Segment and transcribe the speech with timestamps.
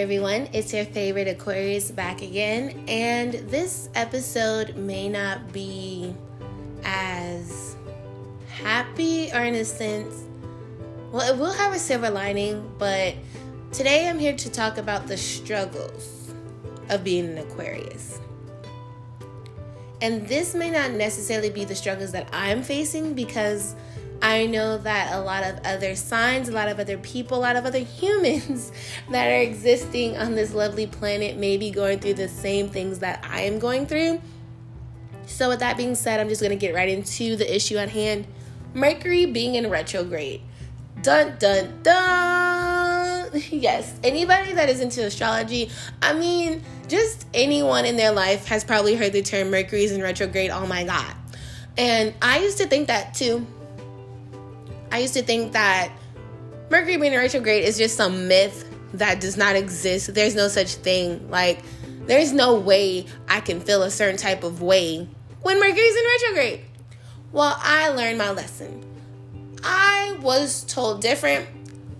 [0.00, 0.48] everyone.
[0.54, 6.14] It's your favorite Aquarius back again, and this episode may not be
[6.84, 7.76] as
[8.48, 10.24] happy or in a sense,
[11.12, 13.14] well, it will have a silver lining, but
[13.72, 16.32] today I'm here to talk about the struggles
[16.88, 18.20] of being an Aquarius.
[20.00, 23.74] And this may not necessarily be the struggles that I'm facing because
[24.22, 27.56] I know that a lot of other signs, a lot of other people, a lot
[27.56, 28.72] of other humans
[29.10, 33.24] that are existing on this lovely planet may be going through the same things that
[33.28, 34.20] I am going through.
[35.26, 37.90] So, with that being said, I'm just going to get right into the issue at
[37.90, 38.26] hand
[38.74, 40.42] Mercury being in retrograde.
[41.02, 43.30] Dun dun dun!
[43.50, 45.70] Yes, anybody that is into astrology,
[46.02, 50.02] I mean, just anyone in their life has probably heard the term Mercury is in
[50.02, 50.50] retrograde.
[50.50, 51.14] Oh my God.
[51.78, 53.46] And I used to think that too
[54.92, 55.92] I used to think that
[56.70, 60.14] Mercury being in retrograde is just some myth that does not exist.
[60.14, 61.30] There's no such thing.
[61.30, 61.60] Like,
[62.06, 65.08] there's no way I can feel a certain type of way
[65.42, 66.60] when Mercury's in retrograde.
[67.32, 68.84] Well, I learned my lesson.
[69.62, 71.46] I was told different.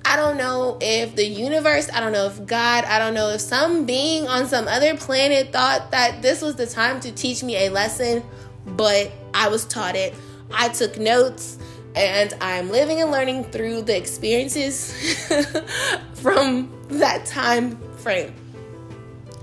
[0.05, 3.41] I don't know if the universe, I don't know if God, I don't know if
[3.41, 7.67] some being on some other planet thought that this was the time to teach me
[7.67, 8.25] a lesson,
[8.67, 10.15] but I was taught it.
[10.51, 11.59] I took notes
[11.95, 14.95] and I'm living and learning through the experiences
[16.15, 18.35] from that time frame.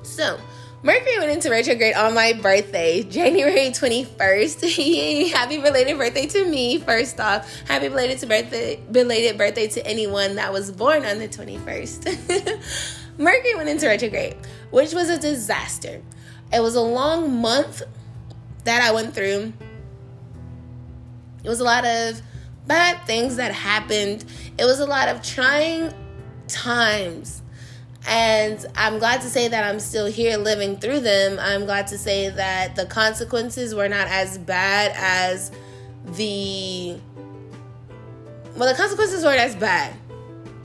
[0.03, 0.39] So,
[0.83, 5.31] Mercury went into retrograde on my birthday, January 21st.
[5.33, 7.61] happy belated birthday to me, first off.
[7.67, 12.59] Happy belated, to birthday, belated birthday to anyone that was born on the 21st.
[13.17, 14.37] Mercury went into retrograde,
[14.69, 16.01] which was a disaster.
[16.53, 17.81] It was a long month
[18.63, 19.51] that I went through.
[21.43, 22.21] It was a lot of
[22.67, 24.25] bad things that happened.
[24.57, 25.93] It was a lot of trying
[26.47, 27.41] times.
[28.07, 31.37] And I'm glad to say that I'm still here living through them.
[31.39, 35.51] I'm glad to say that the consequences were not as bad as
[36.15, 36.97] the.
[38.55, 39.93] Well, the consequences weren't as bad.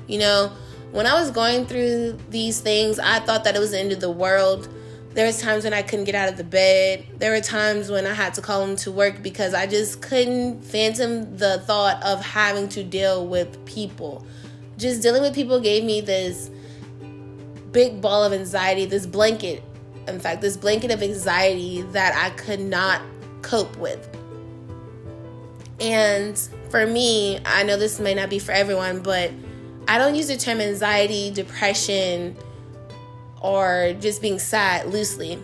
[0.07, 0.53] You know,
[0.93, 4.01] when I was going through these things, I thought that it was the end of
[4.01, 4.69] the world.
[5.15, 7.05] There was times when I couldn't get out of the bed.
[7.19, 10.63] There were times when I had to call him to work because I just couldn't
[10.63, 14.27] phantom the thought of having to deal with people.
[14.79, 16.51] Just dealing with people gave me this
[17.73, 19.63] big ball of anxiety, this blanket,
[20.09, 23.03] in fact, this blanket of anxiety that I could not
[23.43, 24.09] cope with.
[25.79, 26.39] And
[26.71, 29.31] for me, I know this may not be for everyone, but
[29.89, 32.37] I don't use the term anxiety, depression,
[33.43, 35.39] or just being sad loosely.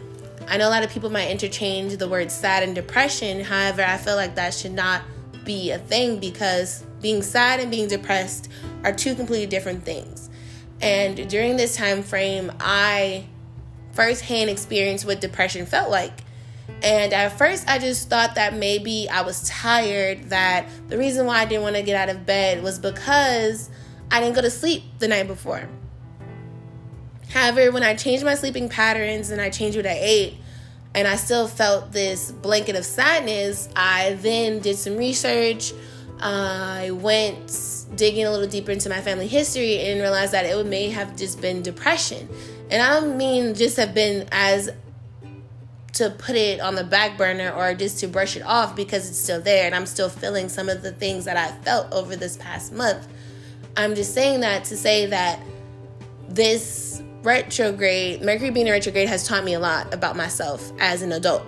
[0.46, 3.44] I know a lot of people might interchange the word sad and depression.
[3.44, 5.02] However, I feel like that should not
[5.44, 8.48] be a thing because being sad and being depressed
[8.84, 10.30] are two completely different things.
[10.80, 13.26] And during this time frame, I
[13.92, 16.22] firsthand experienced what depression felt like.
[16.82, 21.40] And at first, I just thought that maybe I was tired, that the reason why
[21.40, 23.68] I didn't want to get out of bed was because
[24.10, 25.68] I didn't go to sleep the night before.
[27.30, 30.36] However, when I changed my sleeping patterns and I changed what I ate,
[30.94, 35.72] and I still felt this blanket of sadness, I then did some research.
[36.20, 40.88] I went digging a little deeper into my family history and realized that it may
[40.88, 42.28] have just been depression.
[42.70, 44.70] And I don't mean just have been as
[45.94, 49.18] to put it on the back burner or just to brush it off because it's
[49.18, 52.36] still there and I'm still feeling some of the things that I felt over this
[52.36, 53.06] past month.
[53.76, 55.40] I'm just saying that to say that
[56.28, 61.12] this retrograde, Mercury being in retrograde has taught me a lot about myself as an
[61.12, 61.42] adult.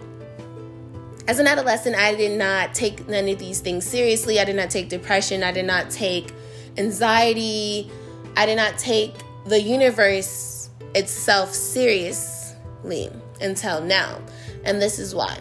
[1.26, 4.38] As an adolescent, I did not take none of these things seriously.
[4.38, 5.42] I did not take depression.
[5.42, 6.32] I did not take
[6.76, 7.90] anxiety.
[8.36, 9.14] I did not take
[9.46, 14.20] the universe itself seriously until now.
[14.64, 15.38] And this is why.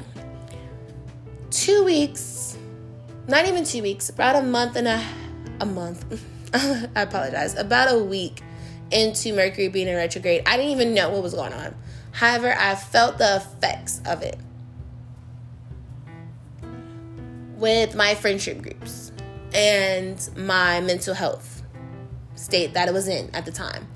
[1.51, 2.57] Two weeks,
[3.28, 5.05] not even two weeks, about a month and a
[5.59, 6.23] a month.
[6.53, 7.58] I apologize.
[7.58, 8.41] About a week
[8.91, 10.44] into Mercury being in retrograde.
[10.46, 11.76] I didn't even know what was going on.
[12.12, 14.38] However, I felt the effects of it
[17.58, 19.12] with my friendship groups
[19.53, 21.62] and my mental health
[22.36, 23.88] state that it was in at the time.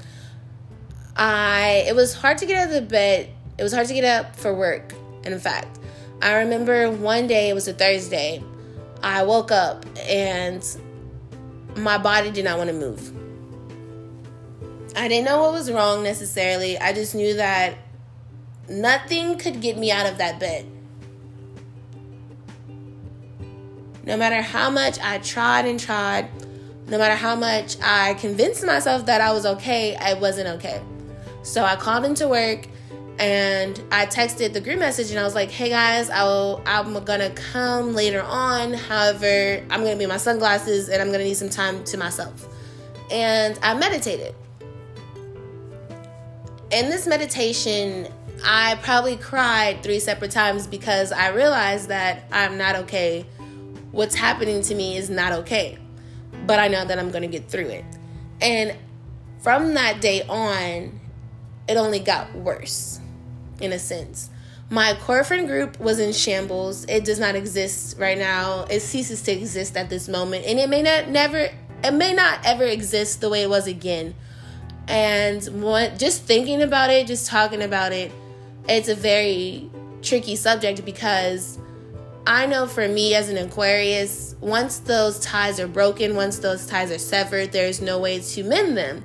[1.15, 3.29] I it was hard to get out of the bed.
[3.57, 4.93] It was hard to get up for work.
[5.23, 5.79] And in fact,
[6.21, 8.43] I remember one day it was a Thursday.
[9.01, 10.65] I woke up and
[11.75, 13.22] my body did not want to move.
[14.95, 16.77] I didn't know what was wrong necessarily.
[16.77, 17.77] I just knew that
[18.69, 20.67] nothing could get me out of that bed.
[24.05, 26.29] No matter how much I tried and tried,
[26.87, 30.81] no matter how much I convinced myself that I was okay, I wasn't okay.
[31.41, 32.67] So I called into work
[33.19, 37.29] and I texted the group message and I was like, "Hey guys, I'll I'm gonna
[37.31, 38.73] come later on.
[38.73, 42.47] However, I'm gonna be in my sunglasses and I'm gonna need some time to myself."
[43.09, 44.35] And I meditated.
[46.73, 48.07] In this meditation,
[48.43, 53.27] I probably cried three separate times because I realized that I'm not okay.
[53.91, 55.77] What's happening to me is not okay.
[56.47, 57.85] But I know that I'm gonna get through it.
[58.41, 58.75] And
[59.43, 60.99] from that day on,
[61.67, 62.99] it only got worse
[63.61, 64.31] in a sense.
[64.71, 66.85] My core friend group was in shambles.
[66.85, 68.65] It does not exist right now.
[68.67, 71.51] It ceases to exist at this moment, and it may not never
[71.83, 74.15] it may not ever exist the way it was again.
[74.87, 78.11] And what just thinking about it, just talking about it,
[78.67, 79.69] it's a very
[80.01, 81.57] tricky subject because
[82.25, 86.91] I know for me as an Aquarius, once those ties are broken, once those ties
[86.91, 89.03] are severed, there's no way to mend them.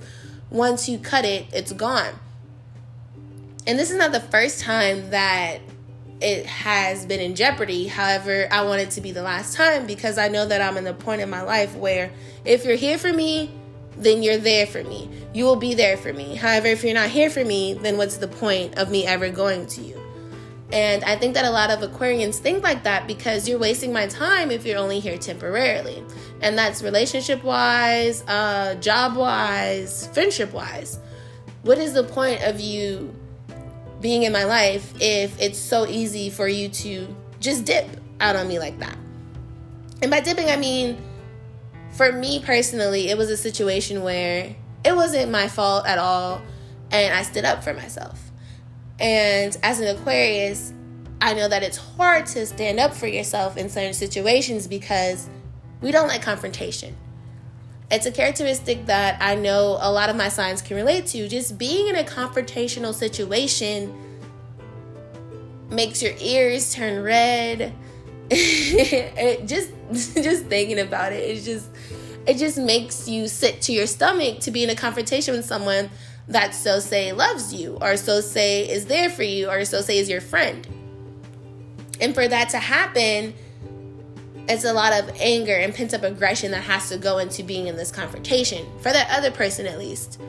[0.51, 2.15] Once you cut it, it's gone.
[3.67, 5.61] And this is not the first time that
[6.21, 7.87] it has been in jeopardy.
[7.87, 10.85] However, I want it to be the last time because I know that I'm in
[10.85, 12.11] the point in my life where
[12.45, 13.51] if you're here for me,
[13.99, 15.11] then you're there for me.
[15.35, 16.35] You will be there for me.
[16.35, 19.67] However, if you're not here for me, then what's the point of me ever going
[19.69, 20.01] to you?
[20.71, 24.07] And I think that a lot of Aquarians think like that because you're wasting my
[24.07, 26.05] time if you're only here temporarily.
[26.43, 30.99] And that's relationship wise, uh, job wise, friendship wise.
[31.63, 33.15] What is the point of you
[34.01, 37.07] being in my life if it's so easy for you to
[37.41, 37.89] just dip
[38.21, 38.97] out on me like that.
[40.03, 40.97] And by dipping, I mean,
[41.93, 44.55] for me personally, it was a situation where
[44.85, 46.41] it wasn't my fault at all,
[46.91, 48.31] and I stood up for myself.
[49.01, 50.73] And as an Aquarius,
[51.21, 55.29] I know that it's hard to stand up for yourself in certain situations because
[55.81, 56.97] we don't like confrontation.
[57.91, 61.27] It's a characteristic that I know a lot of my signs can relate to.
[61.27, 63.95] Just being in a confrontational situation
[65.71, 67.75] makes your ears turn red.
[69.47, 69.71] just
[70.15, 71.69] just thinking about it, it just
[72.27, 75.89] it just makes you sick to your stomach to be in a confrontation with someone
[76.29, 79.99] that so say loves you or so say is there for you or so say
[79.99, 80.67] is your friend.
[82.01, 83.35] And for that to happen,
[84.49, 87.67] it's a lot of anger and pent up aggression that has to go into being
[87.67, 90.21] in this confrontation for that other person at least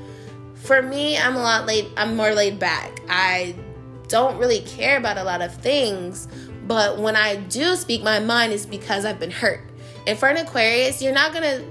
[0.56, 3.56] for me i'm a lot laid i'm more laid back i
[4.10, 6.28] don't really care about a lot of things
[6.70, 9.60] but when i do speak my mind it's because i've been hurt
[10.08, 11.62] and for an aquarius you're not gonna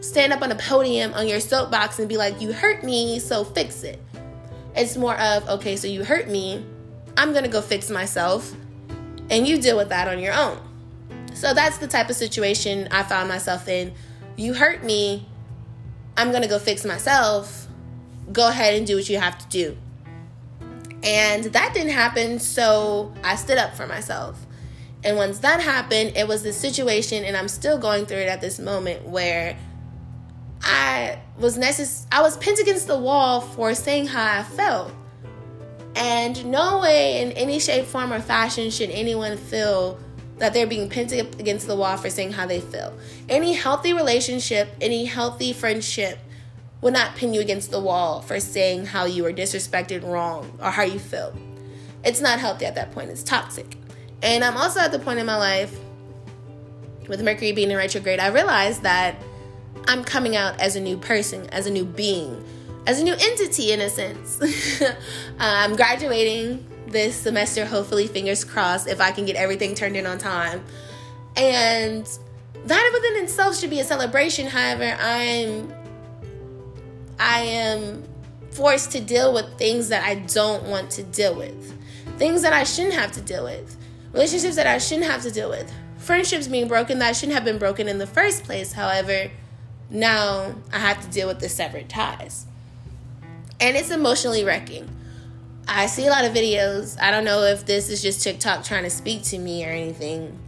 [0.00, 3.44] stand up on a podium on your soapbox and be like you hurt me so
[3.44, 4.02] fix it
[4.74, 6.64] it's more of okay so you hurt me
[7.18, 8.54] i'm gonna go fix myself
[9.28, 10.58] and you deal with that on your own
[11.36, 13.92] so that's the type of situation I found myself in.
[14.36, 15.28] You hurt me,
[16.16, 17.66] I'm gonna go fix myself.
[18.32, 19.76] Go ahead and do what you have to do.
[21.06, 24.44] And that didn't happen, so I stood up for myself.
[25.04, 28.40] And once that happened, it was this situation, and I'm still going through it at
[28.40, 29.56] this moment where
[30.62, 34.90] I was necess- I was pinned against the wall for saying how I felt.
[35.94, 39.98] And no way in any shape, form, or fashion should anyone feel
[40.38, 42.92] that they're being pinned against the wall for saying how they feel.
[43.28, 46.18] Any healthy relationship, any healthy friendship
[46.80, 50.70] will not pin you against the wall for saying how you were disrespected wrong or
[50.70, 51.34] how you feel.
[52.04, 53.76] It's not healthy at that point, it's toxic.
[54.22, 55.76] And I'm also at the point in my life
[57.08, 59.16] with Mercury being in retrograde, I realized that
[59.88, 62.44] I'm coming out as a new person, as a new being,
[62.86, 64.40] as a new entity in a sense.
[64.82, 64.94] uh,
[65.38, 70.18] I'm graduating this semester, hopefully, fingers crossed, if I can get everything turned in on
[70.18, 70.64] time.
[71.36, 72.08] And
[72.64, 74.46] that within itself should be a celebration.
[74.46, 75.72] However, I'm
[77.18, 78.04] I am
[78.50, 81.74] forced to deal with things that I don't want to deal with.
[82.18, 83.76] Things that I shouldn't have to deal with.
[84.12, 85.72] Relationships that I shouldn't have to deal with.
[85.98, 88.72] Friendships being broken that shouldn't have been broken in the first place.
[88.72, 89.30] However,
[89.90, 92.46] now I have to deal with the severed ties.
[93.60, 94.88] And it's emotionally wrecking.
[95.68, 97.00] I see a lot of videos.
[97.00, 100.38] I don't know if this is just TikTok trying to speak to me or anything,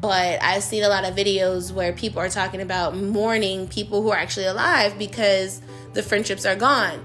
[0.00, 4.10] but I've seen a lot of videos where people are talking about mourning people who
[4.10, 5.60] are actually alive because
[5.94, 7.02] the friendships are gone.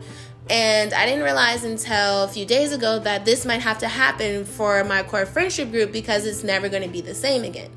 [0.50, 4.43] And I didn't realize until a few days ago that this might have to happen
[4.43, 7.71] for my core friendship group because it's never going to be the same again.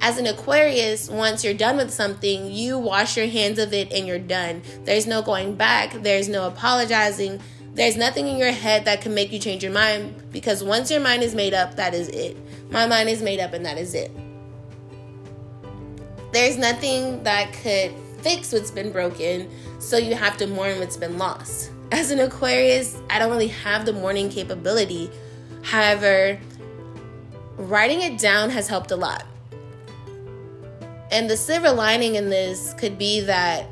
[0.00, 4.06] As an Aquarius, once you're done with something, you wash your hands of it and
[4.06, 4.62] you're done.
[4.84, 7.40] There's no going back, there's no apologizing
[7.76, 11.00] there's nothing in your head that can make you change your mind because once your
[11.00, 12.34] mind is made up, that is it.
[12.70, 14.10] My mind is made up and that is it.
[16.36, 21.16] There's nothing that could fix what's been broken, so you have to mourn what's been
[21.16, 21.70] lost.
[21.92, 25.10] As an Aquarius, I don't really have the mourning capability.
[25.62, 26.38] However,
[27.56, 29.24] writing it down has helped a lot.
[31.10, 33.70] And the silver lining in this could be that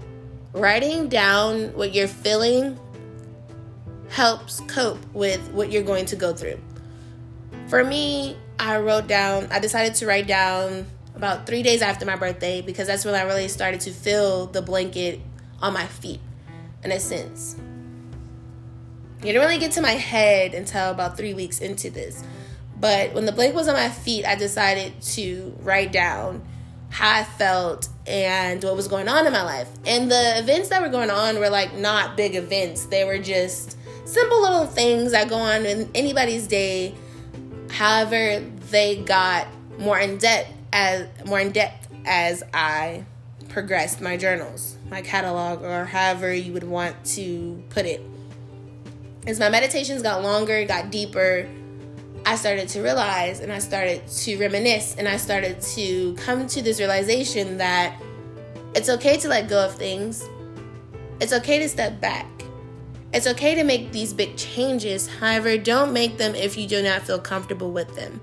[0.54, 2.80] writing down what you're feeling
[4.08, 6.58] helps cope with what you're going to go through.
[7.68, 12.16] For me, I wrote down, I decided to write down about three days after my
[12.16, 15.20] birthday because that's when I really started to feel the blanket
[15.60, 16.20] on my feet,
[16.82, 17.56] in a sense.
[19.20, 22.22] You didn't really get to my head until about three weeks into this.
[22.78, 26.44] But when the blanket was on my feet, I decided to write down
[26.90, 29.68] how I felt and what was going on in my life.
[29.86, 33.78] And the events that were going on were like not big events, they were just
[34.04, 36.94] simple little things that go on in anybody's day.
[37.70, 38.40] However,
[38.70, 43.06] they got more in depth as more in depth as I
[43.48, 48.02] progressed my journals, my catalog, or however you would want to put it.
[49.24, 51.48] As my meditations got longer, got deeper,
[52.26, 56.60] I started to realize and I started to reminisce and I started to come to
[56.60, 58.02] this realization that
[58.74, 60.24] it's okay to let go of things.
[61.20, 62.26] It's okay to step back.
[63.12, 65.06] It's okay to make these big changes.
[65.06, 68.20] However, don't make them if you do not feel comfortable with them.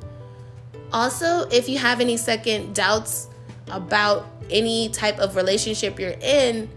[0.94, 3.28] Also, if you have any second doubts
[3.70, 6.70] about any type of relationship you're in,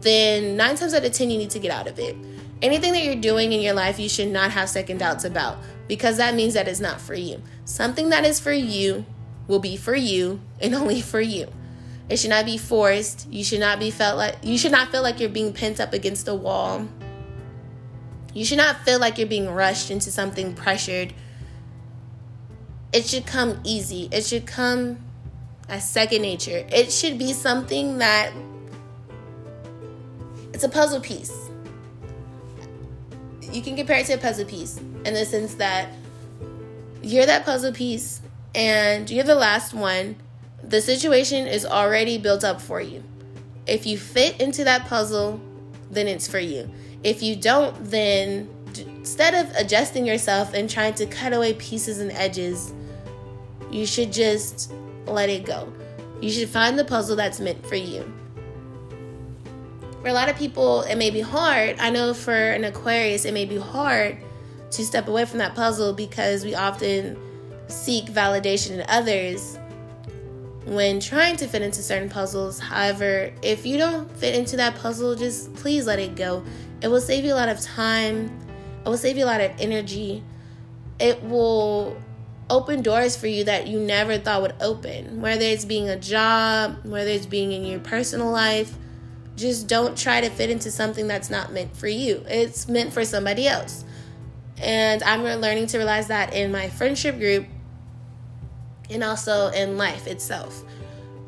[0.00, 2.16] then nine times out of ten, you need to get out of it.
[2.62, 6.18] Anything that you're doing in your life, you should not have second doubts about because
[6.18, 7.42] that means that it's not for you.
[7.64, 9.06] Something that is for you
[9.48, 11.48] will be for you and only for you.
[12.08, 13.28] It should not be forced.
[13.30, 15.92] You should not be felt like you should not feel like you're being pent up
[15.92, 16.86] against a wall.
[18.34, 21.14] You should not feel like you're being rushed into something pressured
[22.92, 24.08] it should come easy.
[24.12, 24.98] It should come
[25.68, 26.66] as second nature.
[26.70, 28.32] It should be something that
[30.52, 31.32] it's a puzzle piece.
[33.52, 35.92] You can compare it to a puzzle piece in the sense that
[37.02, 38.20] you're that puzzle piece
[38.54, 40.16] and you're the last one.
[40.62, 43.02] The situation is already built up for you.
[43.66, 45.40] If you fit into that puzzle,
[45.90, 46.70] then it's for you.
[47.02, 52.12] If you don't, then instead of adjusting yourself and trying to cut away pieces and
[52.12, 52.72] edges,
[53.70, 54.72] you should just
[55.06, 55.72] let it go.
[56.20, 58.10] You should find the puzzle that's meant for you.
[60.02, 61.78] For a lot of people, it may be hard.
[61.78, 64.18] I know for an Aquarius, it may be hard
[64.70, 67.18] to step away from that puzzle because we often
[67.68, 69.58] seek validation in others
[70.66, 72.58] when trying to fit into certain puzzles.
[72.58, 76.44] However, if you don't fit into that puzzle, just please let it go.
[76.82, 78.30] It will save you a lot of time,
[78.84, 80.22] it will save you a lot of energy.
[80.98, 81.96] It will
[82.50, 85.20] open doors for you that you never thought would open.
[85.22, 88.74] Whether it's being a job, whether it's being in your personal life,
[89.36, 92.22] just don't try to fit into something that's not meant for you.
[92.28, 93.84] It's meant for somebody else.
[94.58, 97.46] And I'm learning to realize that in my friendship group
[98.90, 100.62] and also in life itself.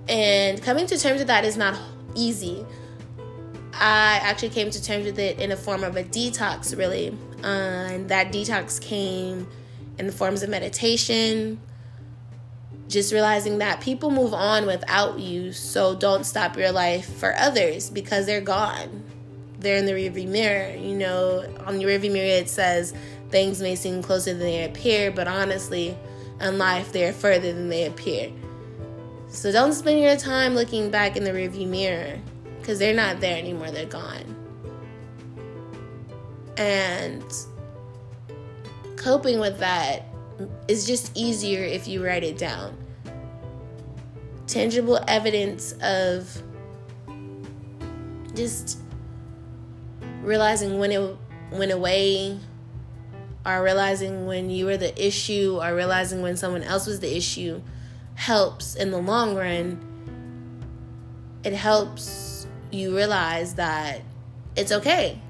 [0.08, 1.78] And coming to terms with that is not
[2.14, 2.66] easy.
[3.72, 7.16] I actually came to terms with it in a form of a detox, really.
[7.42, 9.46] Uh, and that detox came
[9.98, 11.60] in the forms of meditation.
[12.88, 17.88] Just realizing that people move on without you, so don't stop your life for others
[17.88, 19.04] because they're gone.
[19.58, 20.74] They're in the rearview mirror.
[20.74, 22.92] You know, on the rearview mirror it says
[23.30, 25.96] things may seem closer than they appear, but honestly,
[26.40, 28.30] in life they're further than they appear.
[29.28, 32.18] So don't spend your time looking back in the rearview mirror
[32.60, 34.36] because they're not there anymore, they're gone.
[36.58, 37.24] And
[39.02, 40.04] coping with that
[40.68, 42.76] is just easier if you write it down.
[44.46, 46.42] Tangible evidence of
[48.34, 48.78] just
[50.22, 51.16] realizing when it
[51.50, 52.38] went away,
[53.44, 57.60] or realizing when you were the issue, or realizing when someone else was the issue
[58.14, 59.80] helps in the long run.
[61.44, 64.02] It helps you realize that
[64.54, 65.20] it's okay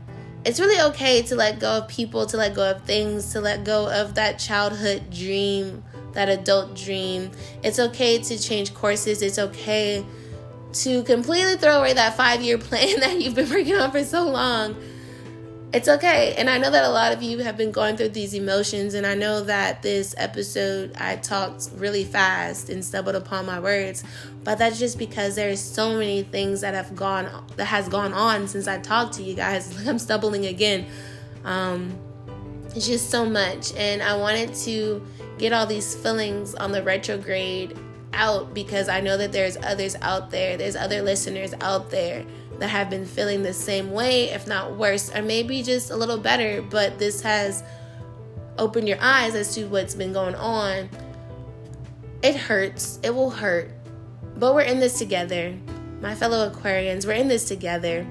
[0.44, 3.64] it's really okay to let go of people, to let go of things, to let
[3.64, 7.30] go of that childhood dream, that adult dream.
[7.62, 9.22] It's okay to change courses.
[9.22, 10.04] It's okay
[10.72, 14.28] to completely throw away that five year plan that you've been working on for so
[14.28, 14.75] long
[15.73, 16.35] it's okay.
[16.37, 19.07] And I know that a lot of you have been going through these emotions, and
[19.07, 24.05] I know that this episode I talked really fast and stumbled upon my words,
[24.45, 28.49] but that's just because there's so many things that have gone that has gone on
[28.49, 29.87] since I talked to you guys.
[29.88, 30.87] I'm stumbling again.
[31.45, 31.99] Um,
[32.75, 35.02] it's just so much, and I wanted to
[35.38, 37.79] get all these feelings on the retrograde
[38.12, 42.26] out because I know that there's others out there, there's other listeners out there
[42.62, 46.16] that have been feeling the same way, if not worse, or maybe just a little
[46.16, 47.64] better, but this has
[48.57, 50.88] opened your eyes as to what's been going on.
[52.23, 53.73] It hurts, it will hurt,
[54.37, 55.59] but we're in this together.
[56.00, 58.07] My fellow Aquarians, we're in this together.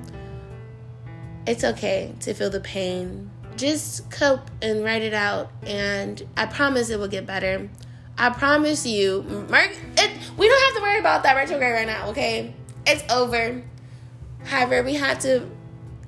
[1.48, 3.32] It's okay to feel the pain.
[3.56, 7.70] Just cope and write it out, and I promise it will get better.
[8.18, 12.10] I promise you, Merc, it, we don't have to worry about that retrograde right now,
[12.10, 12.54] okay?
[12.86, 13.64] It's over.
[14.46, 15.48] However, we have to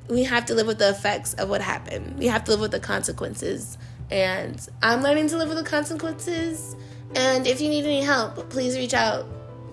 [0.10, 2.18] we have to live with the effects of what happened.
[2.18, 3.78] We have to live with the consequences.
[4.12, 6.76] And I'm learning to live with the consequences.
[7.16, 9.26] And if you need any help, please reach out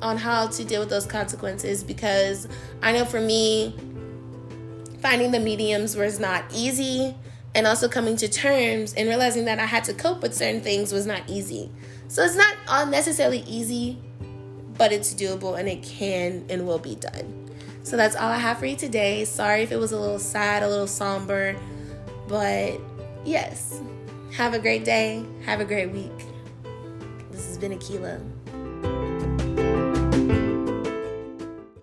[0.02, 2.49] on how to deal with those consequences because
[2.83, 3.76] I know for me,
[5.00, 7.14] finding the mediums was not easy.
[7.52, 10.93] And also coming to terms and realizing that I had to cope with certain things
[10.93, 11.69] was not easy.
[12.07, 14.00] So it's not necessarily easy,
[14.79, 17.50] but it's doable and it can and will be done.
[17.83, 19.25] So that's all I have for you today.
[19.25, 21.57] Sorry if it was a little sad, a little somber,
[22.29, 22.81] but
[23.25, 23.81] yes.
[24.33, 25.25] Have a great day.
[25.45, 26.13] Have a great week.
[27.31, 28.21] This has been Akila.